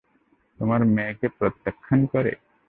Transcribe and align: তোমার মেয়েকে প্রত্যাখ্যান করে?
তোমার 0.59 0.81
মেয়েকে 0.87 1.27
প্রত্যাখ্যান 1.37 1.99
করে? 2.13 2.31